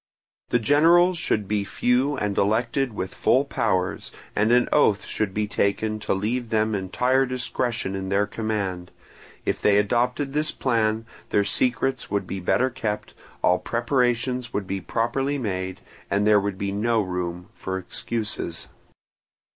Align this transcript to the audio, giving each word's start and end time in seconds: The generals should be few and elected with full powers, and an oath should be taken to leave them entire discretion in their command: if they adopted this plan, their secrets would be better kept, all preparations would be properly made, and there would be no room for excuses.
The 0.49 0.57
generals 0.57 1.19
should 1.19 1.47
be 1.47 1.63
few 1.63 2.17
and 2.17 2.35
elected 2.35 2.91
with 2.93 3.13
full 3.13 3.45
powers, 3.45 4.11
and 4.35 4.51
an 4.51 4.67
oath 4.73 5.05
should 5.05 5.31
be 5.31 5.47
taken 5.47 5.99
to 5.99 6.15
leave 6.15 6.49
them 6.49 6.73
entire 6.73 7.23
discretion 7.27 7.93
in 7.93 8.09
their 8.09 8.25
command: 8.25 8.89
if 9.45 9.61
they 9.61 9.77
adopted 9.77 10.33
this 10.33 10.49
plan, 10.49 11.05
their 11.29 11.43
secrets 11.43 12.09
would 12.09 12.25
be 12.25 12.39
better 12.39 12.71
kept, 12.71 13.13
all 13.43 13.59
preparations 13.59 14.51
would 14.51 14.65
be 14.65 14.81
properly 14.81 15.37
made, 15.37 15.81
and 16.09 16.25
there 16.25 16.39
would 16.39 16.57
be 16.57 16.71
no 16.71 17.03
room 17.03 17.49
for 17.53 17.77
excuses. 17.77 18.69